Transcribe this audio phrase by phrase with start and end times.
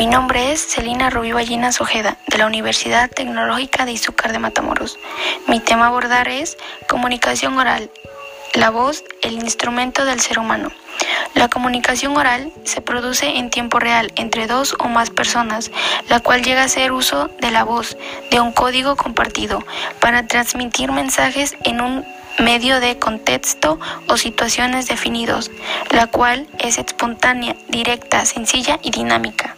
[0.00, 4.98] Mi nombre es Celina Rubí Ballina Ojeda, de la Universidad Tecnológica de Izúcar de Matamoros.
[5.46, 6.56] Mi tema a abordar es
[6.88, 7.90] comunicación oral,
[8.54, 10.72] la voz, el instrumento del ser humano.
[11.34, 15.70] La comunicación oral se produce en tiempo real entre dos o más personas,
[16.08, 17.98] la cual llega a ser uso de la voz,
[18.30, 19.62] de un código compartido,
[20.00, 22.06] para transmitir mensajes en un
[22.38, 23.78] medio de contexto
[24.08, 25.50] o situaciones definidos,
[25.90, 29.56] la cual es espontánea, directa, sencilla y dinámica.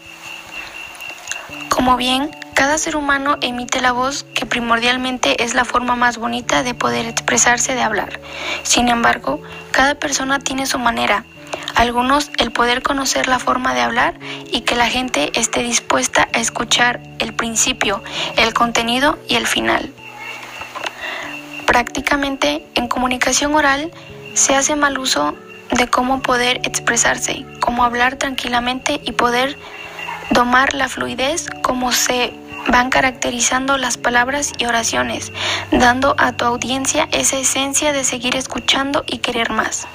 [1.83, 6.63] Como bien, cada ser humano emite la voz que primordialmente es la forma más bonita
[6.63, 8.21] de poder expresarse de hablar.
[8.63, 9.43] Sin embargo,
[9.73, 11.25] cada persona tiene su manera.
[11.75, 14.15] Algunos el poder conocer la forma de hablar
[14.53, 18.01] y que la gente esté dispuesta a escuchar el principio,
[18.37, 19.93] el contenido y el final.
[21.67, 23.91] Prácticamente en comunicación oral
[24.35, 25.35] se hace mal uso
[25.73, 29.59] de cómo poder expresarse, cómo hablar tranquilamente y poder
[30.33, 32.33] domar la fluidez como se
[32.69, 35.33] van caracterizando las palabras y oraciones,
[35.71, 39.87] dando a tu audiencia esa esencia de seguir escuchando y querer más.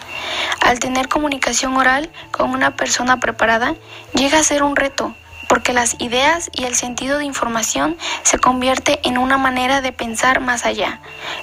[0.61, 3.75] Al tener comunicación oral con una persona preparada,
[4.13, 5.15] llega a ser un reto,
[5.47, 10.39] porque las ideas y el sentido de información se convierte en una manera de pensar
[10.41, 10.99] más allá,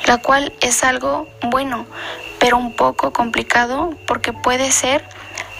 [0.06, 1.86] la cual es algo bueno,
[2.38, 5.04] pero un poco complicado porque puede ser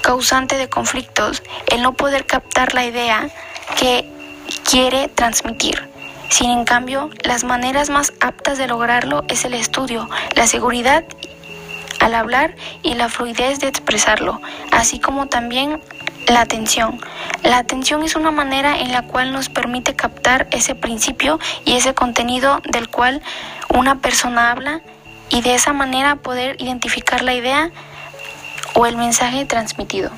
[0.04, 3.30] causante de conflictos el no poder captar la idea
[3.78, 4.04] que
[4.70, 5.88] quiere transmitir.
[6.28, 11.04] Sin en cambio, las maneras más aptas de lograrlo es el estudio, la seguridad
[12.00, 15.80] al hablar y la fluidez de expresarlo, así como también
[16.26, 17.00] la atención.
[17.42, 21.94] La atención es una manera en la cual nos permite captar ese principio y ese
[21.94, 23.22] contenido del cual
[23.70, 24.82] una persona habla
[25.30, 27.70] y de esa manera poder identificar la idea
[28.74, 30.10] o el mensaje transmitido.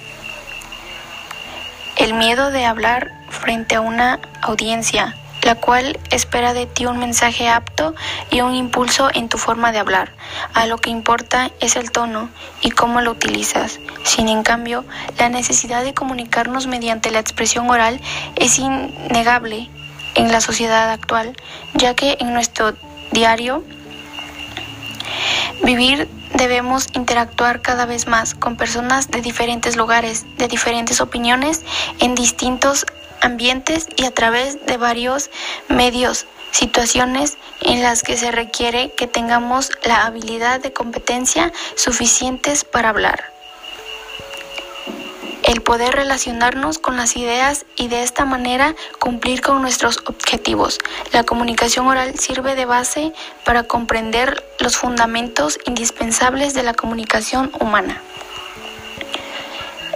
[1.96, 7.48] El miedo de hablar frente a una audiencia, la cual espera de ti un mensaje
[7.48, 7.94] apto
[8.31, 10.12] y un impulso en tu forma de hablar.
[10.54, 12.28] A lo que importa es el tono
[12.60, 13.78] y cómo lo utilizas.
[14.03, 14.84] Sin en cambio,
[15.19, 18.00] la necesidad de comunicarnos mediante la expresión oral
[18.34, 19.70] es innegable
[20.16, 21.36] en la sociedad actual,
[21.75, 22.75] ya que en nuestro
[23.12, 23.62] diario
[25.62, 31.62] vivir debemos interactuar cada vez más con personas de diferentes lugares, de diferentes opiniones,
[31.98, 32.86] en distintos
[33.20, 35.30] ambientes y a través de varios
[35.69, 42.91] medios, situaciones en las que se requiere que tengamos la habilidad de competencia suficientes para
[42.91, 43.35] hablar
[45.46, 50.80] el poder relacionarnos con las ideas y de esta manera cumplir con nuestros objetivos.
[51.12, 53.12] La comunicación oral sirve de base
[53.44, 58.02] para comprender los fundamentos indispensables de la comunicación humana.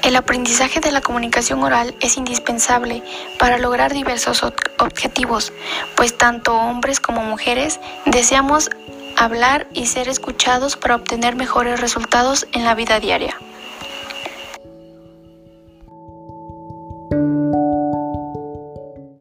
[0.02, 3.02] El aprendizaje de la comunicación oral es indispensable
[3.38, 4.42] para lograr diversos
[4.78, 5.52] objetivos,
[5.96, 8.70] pues tanto hombres como mujeres deseamos
[9.16, 13.36] hablar y ser escuchados para obtener mejores resultados en la vida diaria.